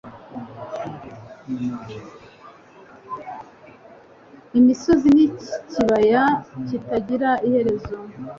[4.57, 6.23] Imisozi n'ikibaya
[6.67, 7.93] kitagira iherezo-